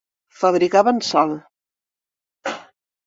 [0.39, 1.31] Fabricaven sal.